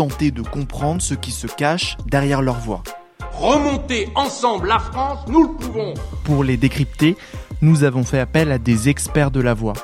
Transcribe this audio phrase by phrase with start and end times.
[0.00, 2.82] tenter de comprendre ce qui se cache derrière leur voix.
[3.34, 5.92] Remonter ensemble la France, nous le pouvons.
[6.24, 7.18] Pour les décrypter,
[7.60, 9.74] nous avons fait appel à des experts de la voix.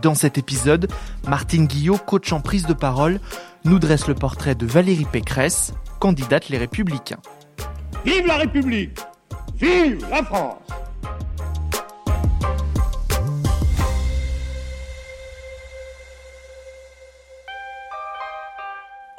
[0.00, 0.86] Dans cet épisode,
[1.26, 3.18] Martine Guillot, coach en prise de parole,
[3.64, 7.18] nous dresse le portrait de Valérie Pécresse, candidate Les Républicains.
[8.04, 8.96] Vive la République
[9.56, 10.58] Vive la France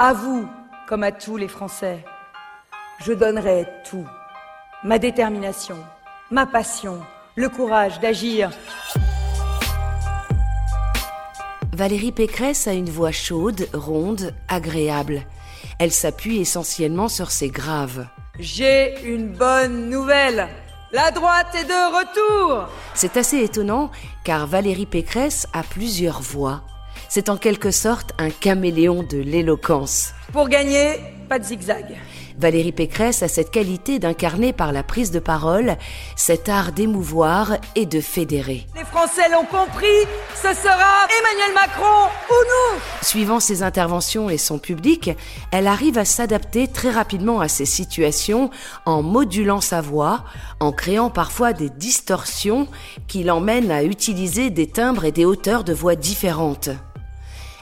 [0.06, 0.46] À vous,
[0.86, 2.04] comme à tous les Français,
[3.00, 4.06] je donnerai tout.
[4.84, 5.78] Ma détermination,
[6.30, 7.00] ma passion,
[7.38, 8.52] le courage d'agir.
[11.72, 15.22] Valérie Pécresse a une voix chaude, ronde, agréable.
[15.80, 18.06] Elle s'appuie essentiellement sur ses graves.
[18.38, 20.50] J'ai une bonne nouvelle.
[20.92, 22.68] La droite est de retour.
[22.94, 23.90] C'est assez étonnant
[24.26, 26.62] car Valérie Pécresse a plusieurs voix.
[27.10, 30.14] C'est en quelque sorte un caméléon de l'éloquence.
[30.32, 31.00] Pour gagner,
[31.34, 31.86] pas de zigzag.
[32.38, 35.78] Valérie Pécresse a cette qualité d'incarner par la prise de parole
[36.16, 38.68] cet art d'émouvoir et de fédérer.
[38.76, 39.88] Les Français l'ont compris,
[40.36, 42.80] ce sera Emmanuel Macron ou nous.
[43.02, 45.10] Suivant ses interventions et son public,
[45.52, 48.52] elle arrive à s'adapter très rapidement à ces situations
[48.86, 50.26] en modulant sa voix,
[50.60, 52.68] en créant parfois des distorsions
[53.08, 56.70] qui l'emmènent à utiliser des timbres et des hauteurs de voix différentes.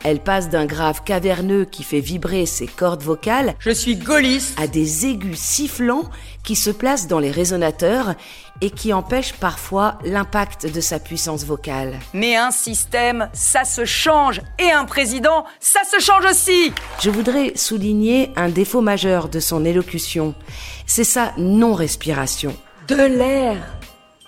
[0.04, 4.60] Elle passe d'un grave caverneux qui fait vibrer ses cordes vocales Je suis gaulliste.
[4.60, 6.10] à des aigus sifflants
[6.44, 8.16] qui se placent dans les résonateurs
[8.62, 12.00] et qui empêchent parfois l'impact de sa puissance vocale.
[12.14, 14.42] Mais un système, ça se change.
[14.60, 16.74] Et un président, ça se change aussi.
[17.00, 20.34] Je voudrais souligner un défaut majeur de son élocution.
[20.88, 22.56] C'est sa non-respiration.
[22.88, 23.58] De l'air,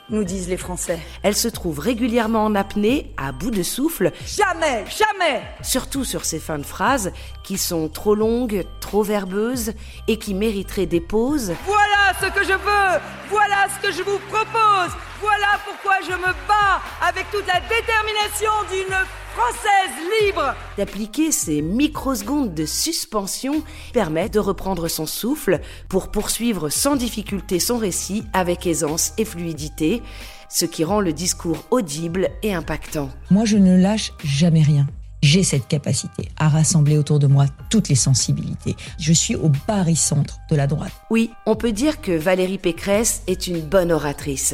[0.09, 1.00] nous disent les Français.
[1.24, 5.41] Elle se trouve régulièrement en apnée, à bout de souffle, Jamais, jamais.
[5.62, 7.12] surtout sur ses fins de phrases
[7.44, 9.74] qui sont trop longues, trop verbeuses
[10.08, 13.00] et qui mériteraient des pauses Voilà ce que je veux.
[13.30, 14.92] Voilà ce que je vous propose.
[15.22, 18.96] Voilà pourquoi je me bats avec toute la détermination d'une
[19.35, 20.53] Française libre.
[20.77, 27.79] D'appliquer ces microsecondes de suspension permet de reprendre son souffle pour poursuivre sans difficulté son
[27.79, 30.03] récit avec aisance et fluidité,
[30.49, 33.09] ce qui rend le discours audible et impactant.
[33.31, 34.85] Moi, je ne lâche jamais rien.
[35.23, 38.75] J'ai cette capacité à rassembler autour de moi toutes les sensibilités.
[39.00, 40.91] Je suis au barycentre de la droite.
[41.09, 44.53] Oui, on peut dire que Valérie Pécresse est une bonne oratrice,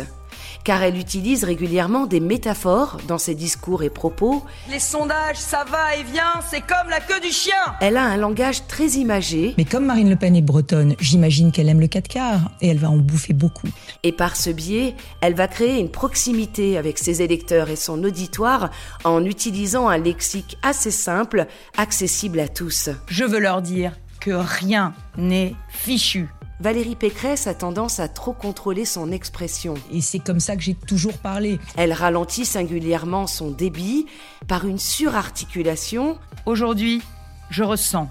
[0.63, 4.43] car elle utilise régulièrement des métaphores dans ses discours et propos.
[4.69, 7.53] Les sondages, ça va et vient, c'est comme la queue du chien.
[7.81, 11.69] Elle a un langage très imagé Mais comme Marine Le Pen est bretonne, j'imagine qu'elle
[11.69, 13.67] aime le 4 quarts et elle va en bouffer beaucoup.
[14.03, 18.69] et par ce biais, elle va créer une proximité avec ses électeurs et son auditoire
[19.03, 22.89] en utilisant un lexique assez simple, accessible à tous.
[23.07, 26.27] Je veux leur dire que rien n'est fichu.
[26.59, 29.75] Valérie Pécresse a tendance à trop contrôler son expression.
[29.93, 31.57] Et c'est comme ça que j'ai toujours parlé.
[31.77, 34.07] Elle ralentit singulièrement son débit
[34.47, 37.01] par une surarticulation Aujourd'hui,
[37.49, 38.09] je ressens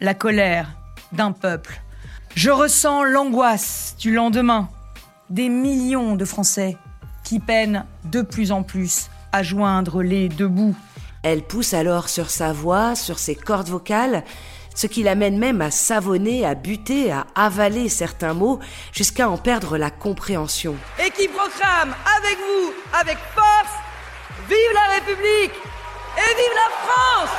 [0.00, 0.70] la colère
[1.12, 1.80] d'un peuple.
[2.34, 4.68] Je ressens l'angoisse du lendemain.
[5.30, 6.76] Des millions de Français
[7.24, 10.76] qui peinent de plus en plus à joindre les deux bouts.
[11.22, 14.24] Elle pousse alors sur sa voix, sur ses cordes vocales,
[14.74, 18.60] ce qui l'amène même à savonner, à buter, à avaler certains mots,
[18.92, 20.76] jusqu'à en perdre la compréhension.
[21.04, 23.74] Et qui proclame avec vous, avec force,
[24.50, 25.52] Vive la République
[26.16, 27.36] et vive la France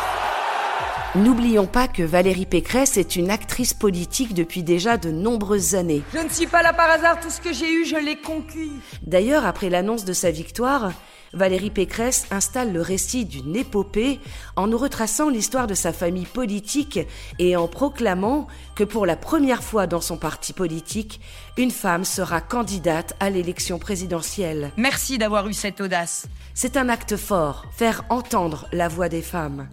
[1.16, 6.04] N'oublions pas que Valérie Pécresse est une actrice politique depuis déjà de nombreuses années.
[6.14, 8.72] Je ne suis pas là par hasard, tout ce que j'ai eu, je l'ai conquis.
[9.02, 10.94] D'ailleurs, après l'annonce de sa victoire,
[11.34, 14.20] Valérie Pécresse installe le récit d'une épopée
[14.56, 17.00] en nous retraçant l'histoire de sa famille politique
[17.40, 21.22] et en proclamant que pour la première fois dans son parti politique,
[21.58, 24.72] une femme sera candidate à l'élection présidentielle.
[24.76, 26.28] Merci d'avoir eu cette audace.
[26.54, 29.68] C'est un acte fort, faire entendre la voix des femmes.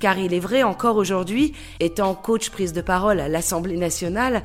[0.00, 4.42] Car il est vrai encore aujourd'hui, étant coach prise de parole à l'Assemblée nationale,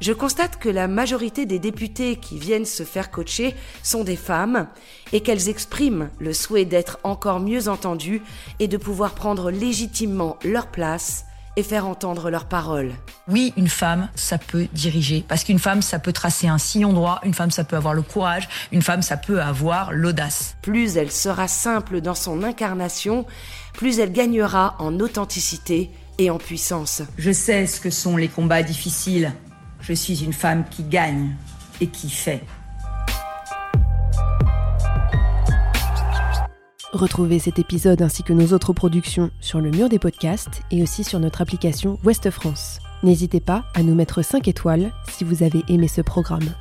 [0.00, 4.66] je constate que la majorité des députés qui viennent se faire coacher sont des femmes
[5.12, 8.22] et qu'elles expriment le souhait d'être encore mieux entendues
[8.58, 11.24] et de pouvoir prendre légitimement leur place
[11.56, 12.92] et faire entendre leurs paroles.
[13.28, 15.24] Oui, une femme, ça peut diriger.
[15.26, 17.20] Parce qu'une femme, ça peut tracer un sillon droit.
[17.24, 18.48] Une femme, ça peut avoir le courage.
[18.72, 20.56] Une femme, ça peut avoir l'audace.
[20.62, 23.24] Plus elle sera simple dans son incarnation,
[23.72, 27.02] plus elle gagnera en authenticité et en puissance.
[27.18, 29.32] Je sais ce que sont les combats difficiles.
[29.86, 31.36] Je suis une femme qui gagne
[31.78, 32.42] et qui fait.
[36.94, 41.04] Retrouvez cet épisode ainsi que nos autres productions sur le mur des podcasts et aussi
[41.04, 42.78] sur notre application Ouest France.
[43.02, 46.54] N'hésitez pas à nous mettre 5 étoiles si vous avez aimé ce programme.